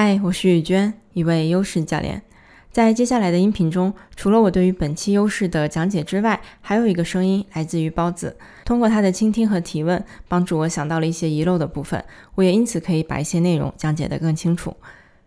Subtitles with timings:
[0.00, 2.22] 嗨，我是雨娟，一位优势教练。
[2.70, 8.36] 在接下来的音频中，除了我对于本期优势的讲解之外，还有一个声音来自于包子。
[8.64, 12.04] 通过他的倾听和提问，帮助我想到了一些遗漏的部分，
[12.36, 14.76] 我也因此可以把一些内容讲解得更清楚。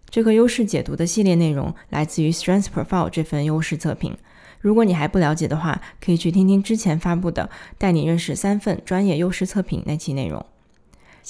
[0.10, 4.18] 这个优势解读的系列内容来自于 Strength Profile 这份优势测评。
[4.62, 7.44] 如果你还不了解的话，可以去听听之前发布的
[7.78, 10.46] 《带你认识三份专业优势测评》那期内容。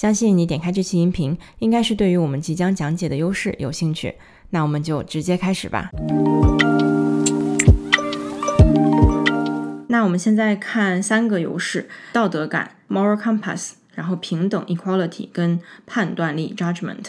[0.02, 4.16] 相信你点开这期音频，应该是对于我们即将讲解的优势有兴趣。
[4.50, 5.90] 那我们就直接开始吧。
[9.86, 17.04] 那我们现在看三个优势：道德感 （moral compass），然后平等 （equality） 跟判断力 （judgment）。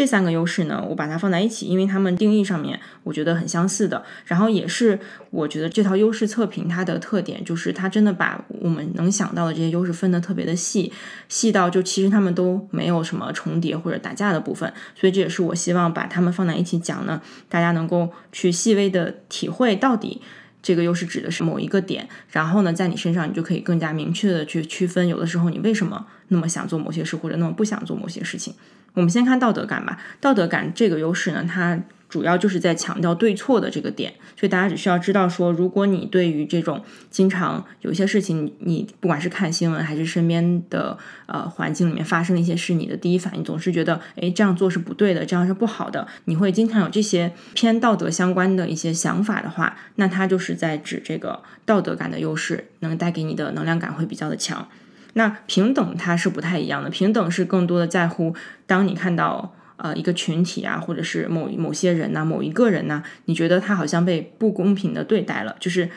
[0.00, 4.02] 这三个优势呢，我把它放在一起，因为它们定义上面我觉得很相似的。
[4.24, 10.90] 然后也是我觉得这套优势测评它的特点，就是它真的把我们能想到的这些优势分得特别的细，
[11.28, 14.72] 细到就其实它们都没有什么重叠或者打架的部分。
[14.94, 17.20] 所以这也是我希望把它们放在一起讲呢，
[17.50, 20.22] 大家能够去细微的体会到底
[20.62, 28.54] 这个优势指的是某一个点，然后呢，在你身上你就可以更加明确的去区分，有的时候你为什么那么想做某些事，或者那么不想做某些事情。
[28.94, 29.98] 我们先看道德感吧。
[30.20, 54.66] 道德感这个优势呢，它主要就是在强调对错的这个点，所以大家只需要知道说，如果你对于这种经常有一些事情，你不管是看新闻还是身边的呃环境里面发生的一些事，你的第一反应总是觉得，哎，这样做是不对的，这样是不好的，你会经常有这些偏道德相关的一些想法的话，那它就是在指这个道德感的优势能带给你的能量感会比较的强。
[55.14, 58.34] 那平等它是不太一样的，平等是更多的在乎，
[58.66, 65.90] 当你看到呃一个群体啊，或者是某某些人呐，某一个人呐，你觉得他好像被不公平的对待了，就是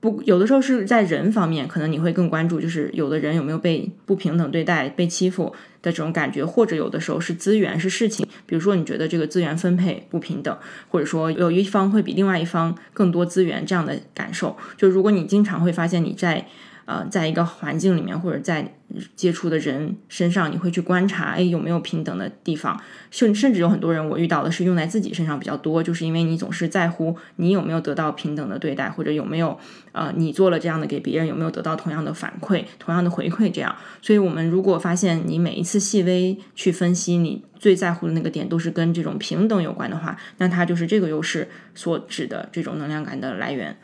[0.00, 5.46] 不有的时候是在人方面，可能你会更关注，就是有的人有没有被不平等对待、被欺负
[5.80, 10.54] 的这种感觉，或者有的时候是资源是事情，比如说你觉得这个资源分配不平等，
[10.88, 16.46] 或者说有一方会比另外一方更多资源这样的感受，就如果你经常会发现你在。
[16.88, 18.72] 呃，在一个环境里面，或者在
[19.14, 22.80] 接触的人身上，你会去观察，哎，有没有平等的地方？
[23.10, 29.58] 甚甚至有很多人，我遇到的是用在自己身上比较多，就是因为你总是在乎你有没有得到平等的对待，或者有没有
[29.92, 33.50] 呃，你做了这样的给别人有没有得到同样的反馈、同样的回馈？
[33.52, 43.76] 这样，所以我们如果发现你每一次细微去分析，你最在乎的那个点都是跟这种平等有关的话，那它就是这个优势所指的这种能量感的来源。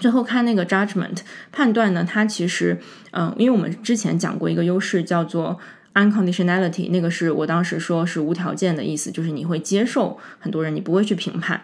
[0.00, 1.18] 最后看那个 judgment
[1.52, 2.80] 判断呢，它其实，
[3.12, 5.56] 嗯，因为我们之前讲过一个优势叫做
[5.94, 11.60] unconditionality，那个是我当时说是无条件的意思，就是你会接受很多人，你不会去评判。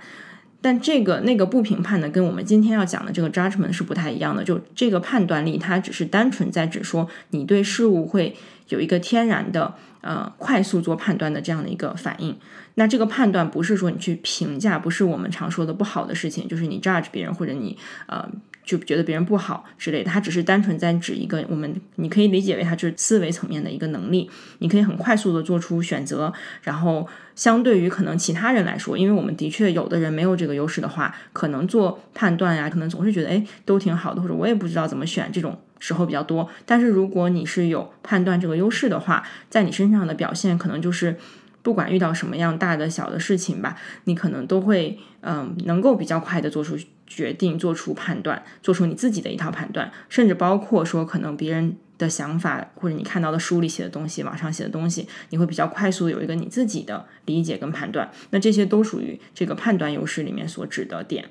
[0.60, 4.42] 但这个那个不评判的，跟我们今天要讲的这个 judgment 是不太一样的。
[4.42, 8.34] 就这个判断力，它只是单纯在指说你对事物会
[8.69, 9.75] 有一个天然的。
[10.03, 12.37] 呃，快速做判断的这样的一个反应，
[12.75, 18.25] 那这个判断不是说你去评价，不是我们常说的不好的事情，就是你 judge 别人或者你呃
[18.65, 35.59] 就觉得别人不好之类的，它只是单纯在指一个我们你可以理解为它就是思维层面的一个能力，你可以很快速的做出选择，然后相对于可能其他人来说，因为我们的确有的人没有这个优势的话，可能做判断呀，可能总是觉得哎都挺好的，或者我也不知道怎么选这种。
[35.78, 41.16] 时候比较多，但是如果你是有判断这个优势的话，在你身上的表现可能就是，
[41.62, 61.31] 不管遇到什么样大的小的事情吧，你可能都会嗯能够比较快的做出决定，做出判断，做出你自己的一套判断，甚至包括说可能别人的想法或者你看到的书里写的东西、网上写的东西，你会比较快速有一个你自己的理解跟判断，那这些都属于这个判断优势里面所指的点。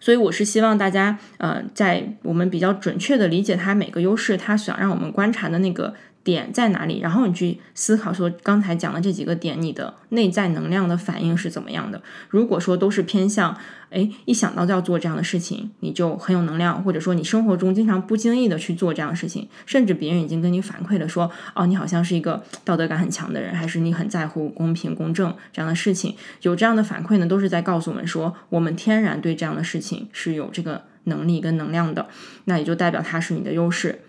[0.00, 5.94] 所以我是希望大家，呃，在我们比较准确的理解它每个优势，它想让我们观察的那个。
[6.22, 7.00] 点在哪里？
[7.00, 12.02] 然后你去思考说，刚才讲的这几个点，你的内在能量的反应是怎么样的？
[12.28, 13.56] 如果说都是偏向，
[13.90, 32.08] 哎，一想到就要做这样的事情，你就很有能量，或者说你生活中经常不经意的去做这样的事情，甚至别人已经跟你反馈了说，哦，你好像是一个道德感很强的人，还是你很在乎公平公正这样的事情，有这样的反馈呢，都是在告诉我们说，我们天然对这样的事情是有这个能力跟能量的，
[32.44, 34.00] 那也就代表它是你的优势。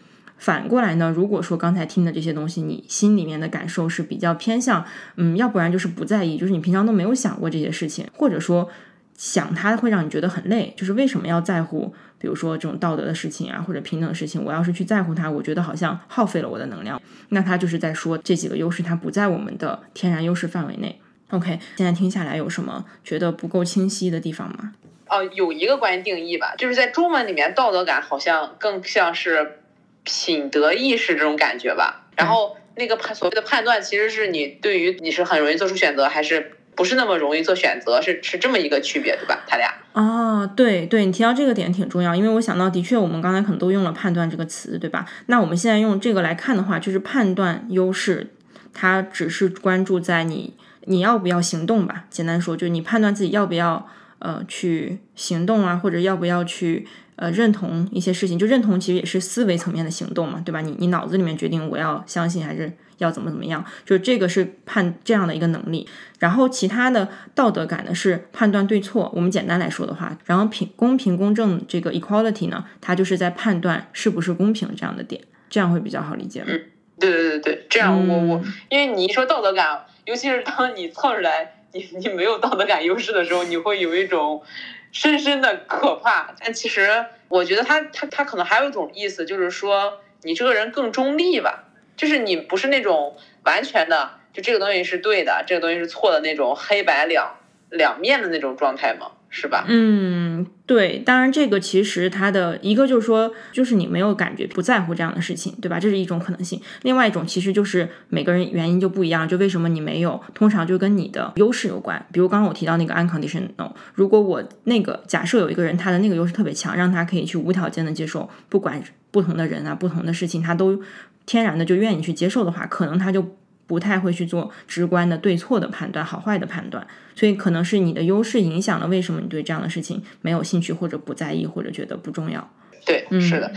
[0.42, 1.14] 反过来呢？
[1.16, 4.84] 如果说刚才听的这些东西，你心里面的感受是比较偏向，
[5.16, 8.68] 嗯，要不然就是不在意，就是你平常都没有想过这些事情，或者说
[9.16, 17.00] 想它会让你觉得很累，就是为什么要在乎，比如说这种道德的事情啊，或者平等的事情，我要是去在乎它，我觉得好像耗费了我的能量。
[17.30, 21.00] 那他就是在说这几个优势，它不在我们的天然优势范围内。
[21.30, 24.74] OK，现在听下来有什么觉得不够清晰的地方吗？
[25.08, 29.60] 哦，有一个关于定义吧，就是在中文里面，道德感好像更像是。
[30.04, 39.44] 品德意识这种感觉吧，然后那个判所谓的判断，其实是你对于你是很容易做出选择，还是不是那么容易做选择，是是这么一个区别，对吧？
[39.48, 39.74] 他俩。
[39.94, 45.06] 啊，对对，你提到这个点挺重要，因为我想到，的确我们刚才可能都用了“判断”这个词，对吧？
[45.26, 48.32] 那我们现在用这个来看的话，就是判断优势，
[48.74, 50.56] 它只是关注在你
[50.86, 52.06] 你要不要行动吧。
[52.10, 53.86] 简单说，就是你判断自己要不要
[54.20, 56.88] 呃去行动啊，或者要不要去
[57.22, 58.38] 呃认同一些事情。
[58.38, 60.60] 就认同其实也是思维层面的行动嘛，对吧？
[60.60, 62.74] 你你脑子里面决定我要相信还是。
[63.02, 63.66] 要怎么怎么样？
[63.84, 65.88] 就这个是判这样的一个能力，
[66.20, 69.12] 然后其他的道德感呢是判断对错。
[69.16, 75.20] 我们简单来说的话，然后平公平公正这个 equality 呢，它就是在判断是不是公平这样的点，
[75.50, 76.44] 这样会比较好理解。
[76.46, 76.62] 嗯，
[77.00, 84.44] 对对对对，这样我我，因为你一说道德感，尤其是当你测出来你你没有道德感优势的时候，你会有一种
[84.92, 86.34] 深深的可怕。
[86.40, 91.66] 但其实我觉得他他他可能还有一种意思，就是说你这个人更中立吧。
[91.98, 97.36] 就是你不是那种完全的，就这个东西是对的，这个东西是错的那种黑白两
[97.70, 99.12] 两面的那种状态吗？
[99.34, 99.66] 是吧？
[99.70, 101.00] 嗯，对。
[101.00, 105.80] 当然，这个其实它的一个就是说，就是你没有感觉，不在乎这样的事情，对吧？
[105.80, 106.62] 这是一种可能性。
[106.82, 112.06] 另外一种其实就是每个人原因就不一样，就为什么你没有，通常就跟你的优势有关。
[112.12, 120.82] 比如刚刚我提到那个 unconditional，如果我那个假设有一个人他的那个优势特别强，让他可以去无条件的接受，不管不同的人啊、不同的事情，他都。
[121.28, 123.38] 天然的就愿意去接受的话，可能他就
[123.72, 126.86] 不太会去做直观的对错的判断、好坏的判断。
[127.16, 132.50] 所以可能是你的优势影响了为什么你对这样的事情没有兴趣，或者不在意，或者觉得不重要。
[132.86, 133.50] 对，是的。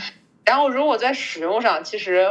[0.45, 2.29] 然后如果在使用上，其实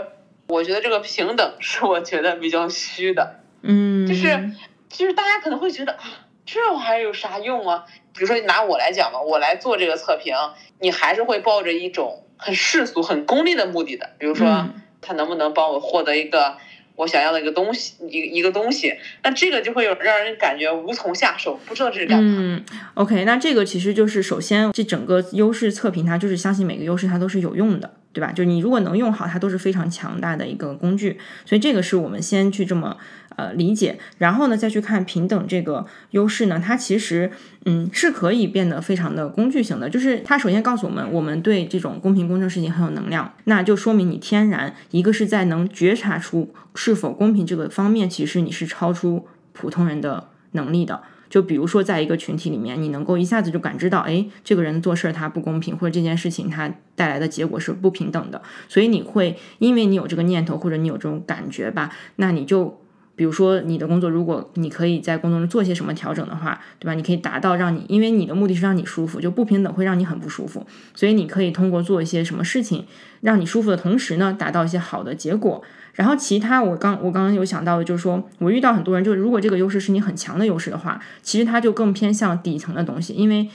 [0.48, 3.42] 我觉得这个平等是我觉得比较虚的。
[3.64, 4.52] 嗯，就是
[4.88, 6.04] 就是大家可能会觉得啊，
[6.46, 7.84] 这玩意儿有啥用啊？
[8.14, 10.34] 比如说你拿我来讲吧，我来做这个测评，
[10.80, 14.70] 你还是会抱着一种很世俗、很功利的目的的，比如说。
[15.06, 16.56] 他能不能帮我获得一个
[16.96, 18.94] 我想要的一个东西，一一个东西？
[19.24, 22.36] 那这个就会有让人感觉无从下手，不知道这是干嘛。
[22.38, 22.64] 嗯
[22.94, 27.94] ，OK，那这个其实就是首先，这整个优势测评，它就是相信每个优势它都是有用的。
[28.14, 28.32] 对吧？
[28.32, 31.20] 就是你如果能用好，它都是非常强大的一个工具。
[31.46, 32.96] 所以这个是我们先去这么
[33.36, 37.32] 呃理解，然后呢再去看平等这个优势呢，它其实
[37.66, 39.90] 嗯是可以变得非常的工具型的。
[39.90, 51.02] 就是它首先告诉我们，我们对这种公平公正事情很有能量，那就说明你天然一个是在能觉察出是否公平这个方面，其实你是超出普通人的能力的。
[51.34, 58.40] 就比如说，在一个群体里面，你能够一下子就感知到，哎，这个人做事他不公平，或者这件事情他带来的结果是不平等的，
[58.70, 62.83] 所以你会因为你有这个念头，或者你有这种感觉吧，那你就，
[63.16, 66.94] 比如说你的工作，如果你可以在工作中做些什么调整的话，对吧？
[66.96, 70.66] 你可以达到让你，因为你的目的是让你舒服，就不平等会让你很不舒服，
[70.96, 72.86] 所以你可以通过做一些什么事情，
[73.22, 75.62] 让你舒服的同时呢，达到一些好的结果。
[75.94, 83.48] 然后其他，我刚我刚刚有想到的，就是说我遇到很多人，就是如果这个优势是你很强的优势的话，其实它就更偏向底层的东西，因为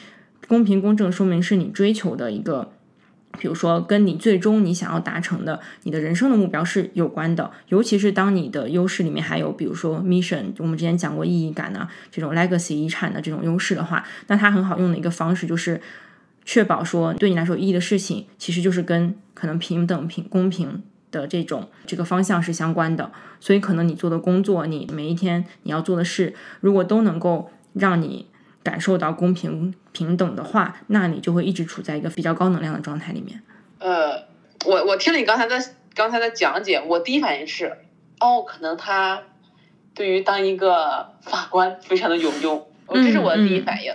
[0.47, 2.71] 公平公正说明是你追求的一个，
[3.39, 15.81] 比如说跟你最终你想要达成的你的人生的目标是有关的，尤其是当你的优势里面还有比如说 mission，我们之前讲过意义感呢，这种 legacy 遗产的这种优势的话，那它很好用的一个方式就是
[16.45, 20.83] 确保说对你来说意义的事情，其实就是跟可能平等平公平。
[21.11, 23.11] 的这种这个方向是相关的，
[23.41, 28.27] 所以可能你做的工作，你每一天你要做的事，如果都能够让你
[28.69, 33.41] 感受到公平平等的话，那你就会一直处在一个比较高能量的状态里面。
[33.79, 34.25] 呃，
[34.67, 35.59] 我我听了你刚才的
[35.95, 37.79] 刚才的讲解，我第一反应是，
[38.21, 39.23] 哦，可能他
[39.95, 43.91] 对于当一个法官非常的有用，这是我的第一反应。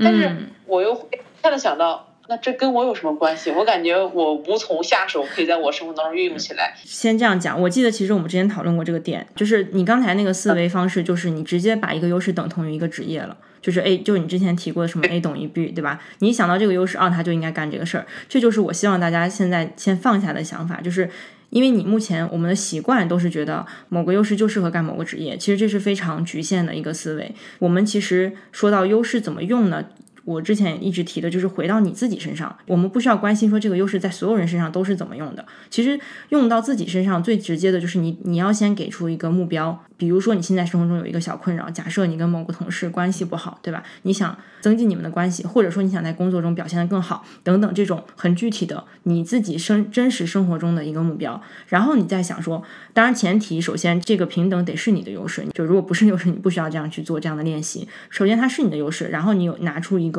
[0.00, 0.36] 但是
[0.66, 1.08] 我又会
[1.42, 2.05] 突然想到。
[2.28, 3.50] 那这跟我有什么关系？
[3.52, 6.74] 我感觉我无从下手，可以在我生活当中运用起来。
[6.84, 16.00] 先这样讲，我记得其实我们之前讨论过这个点，就是你刚才那个思维方式，就是你直接把一个优势等同于一个职业了，就是 A，就是你之前提过的什么 A 等于 B，对吧？
[16.18, 18.06] 你想到这个优势啊，他就应该干这个事儿。
[18.28, 21.08] 这就是我希望大家现在先放下的想法，就是
[21.50, 27.32] 因为你目前我们的习惯都是觉得某个优势就适合干某个职业，其实这是非常局限的一个思维。
[27.60, 29.84] 我们其实说到优势怎么用呢？
[30.26, 35.46] 我之前一直提的就是回到你自己身上，我们不需要关心说这个优势在所有人身上都是怎么用的。
[35.70, 35.98] 其实
[36.30, 39.82] 用到自己身上最直接的就是你，你要先给出一个目标。
[39.98, 43.82] 比如说你现在生活中有一个小困扰，假设你跟某个同事关系不好，对吧？
[44.02, 51.40] 你想增进你们的关系，或者说你想在工作中表现得更好，等等这种很具体的你自己生真实生活中的一个目标。
[51.68, 57.88] 然后你再想说，当然前提首先这个平等得是你的优势，就如果不是优势，你不需要这样去做这样的练习。
[58.10, 60.15] 首先它是你的优势，然后你有拿出一个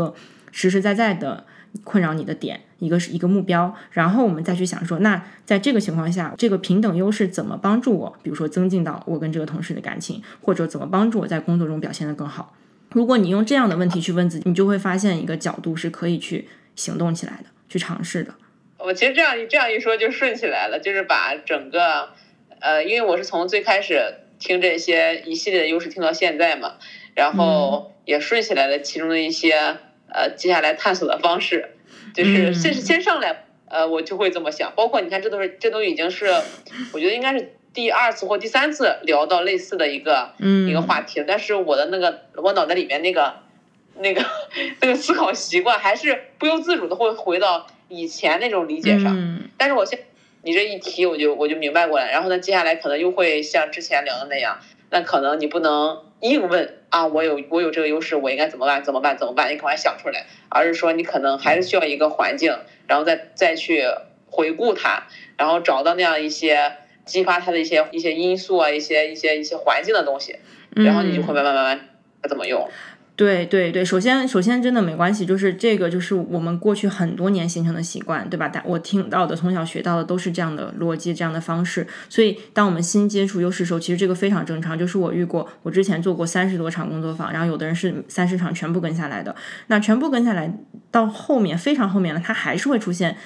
[0.52, 1.46] 实实在在的。
[1.84, 8.18] 困扰你的点，一个是一个目标，然后我们再去想说，那在这个情况下，这个平等优势怎么帮助我？
[8.24, 12.56] 比如说增进到我跟这个同事的感情，或者怎么帮助我在工作中表现得更好？
[12.94, 18.34] 如果你用这样的问题去问自己，你就会发现一个角度是可以去行动起来的，去尝试的。
[18.80, 22.10] 我其实这样这样一说就顺起来了，就是把整个，
[22.60, 24.02] 呃，因为我是从最开始
[24.40, 26.76] 听这些一系列的优势听到现在嘛，
[27.14, 29.78] 然后也顺起来了其中的一些
[30.10, 31.70] 呃接下来探索的方式，
[32.14, 34.74] 就是先先上来，呃，我就会这么想。
[34.76, 36.28] 包括你看，这都是这都已经是，
[36.94, 40.34] 我觉得应该是第二次或第三次聊到类似的一个
[40.68, 43.36] 一个话题，但是我的那个我脑袋里面那个
[44.00, 44.26] 那个
[44.82, 47.68] 那个思考习惯还是不由自主的会回到。
[47.90, 49.16] 以前那种理解上，
[49.58, 49.98] 但是我现
[50.42, 52.12] 你这一提，我就我就明白过来。
[52.12, 54.60] 然后呢，接下来可能又会像之前聊的那样，
[54.90, 58.84] 那可能你不能硬问啊，我有我有这个优势，我应该怎么办？
[58.84, 59.18] 怎么办？
[59.18, 59.52] 怎么办？
[59.52, 60.26] 你赶快想出来。
[60.50, 62.58] 而是说，你可能还是需要一个环境，
[62.88, 63.84] 然后再再去
[64.26, 65.04] 回顾它，
[65.38, 66.74] 然后找到那样一些
[67.06, 70.38] 激发它的一些一些因素啊，一些一些一些环境的东西，
[70.76, 71.90] 然后你就会慢慢慢慢
[72.28, 72.70] 怎么用。
[73.18, 78.48] 对对对，首先首先真的没关系，就是这个就是我们过去很多年形成的习惯，对吧？
[78.48, 81.88] 但我听到的、从小学到的都是这样的逻辑、这样的方式。
[82.10, 84.78] 所以，当我们新接触优势的时候，其实这个非常正常。
[84.78, 89.36] 就是我遇过，我之前做过三十多场工作坊，然后有的人是三十场全部跟下来的。
[89.66, 90.56] 那全部跟下来
[90.92, 93.18] 到后面非常后面了，他还是会出现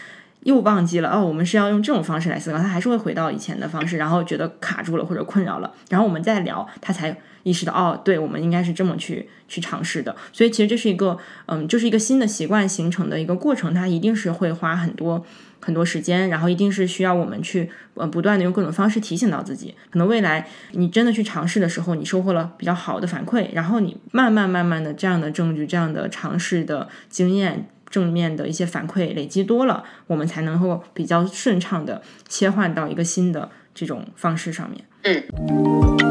[0.43, 7.17] 又忘记了哦，我们是要用这种方式来思考，他还是会回到以前的方式，然后觉得卡住了或者困扰了，然后我们再聊，他才。
[7.43, 10.15] 意识到哦，对，我们应该是这么去去尝试的。
[10.31, 11.17] 所以其实这是一个，
[11.47, 15.25] 嗯，就是一个新的习惯形成的一个过程，它一定是会花很多
[15.59, 19.73] 很多时间，然后一定是需要我们去呃不断的用各种方式提醒到自己。
[19.89, 34.83] 可能未来你真的去尝试的时候，你收获了比较好的反馈，然后你慢慢慢慢的这样的证据、这样的尝试的经验、正面的一些反馈累积多了，我们才能够比较顺畅的切换到一个新的这种方式上面。
[35.03, 36.10] 嗯。